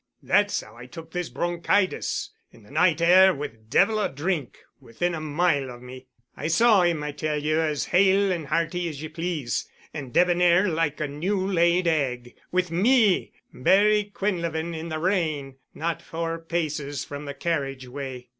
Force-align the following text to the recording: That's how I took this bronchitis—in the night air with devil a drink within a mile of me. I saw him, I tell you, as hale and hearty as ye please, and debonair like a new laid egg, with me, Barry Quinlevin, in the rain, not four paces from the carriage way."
That's 0.23 0.61
how 0.61 0.75
I 0.75 0.87
took 0.87 1.11
this 1.11 1.29
bronchitis—in 1.29 2.63
the 2.63 2.71
night 2.71 3.01
air 3.03 3.35
with 3.35 3.69
devil 3.69 3.99
a 3.99 4.09
drink 4.09 4.57
within 4.79 5.13
a 5.13 5.21
mile 5.21 5.69
of 5.69 5.83
me. 5.83 6.07
I 6.35 6.47
saw 6.47 6.81
him, 6.81 7.03
I 7.03 7.11
tell 7.11 7.37
you, 7.37 7.59
as 7.61 7.85
hale 7.85 8.31
and 8.31 8.47
hearty 8.47 8.89
as 8.89 9.03
ye 9.03 9.09
please, 9.09 9.69
and 9.93 10.11
debonair 10.11 10.67
like 10.69 10.99
a 10.99 11.07
new 11.07 11.37
laid 11.39 11.85
egg, 11.85 12.33
with 12.51 12.71
me, 12.71 13.33
Barry 13.53 14.11
Quinlevin, 14.11 14.73
in 14.75 14.89
the 14.89 14.97
rain, 14.97 15.57
not 15.75 16.01
four 16.01 16.39
paces 16.39 17.05
from 17.05 17.25
the 17.25 17.35
carriage 17.35 17.87
way." 17.87 18.29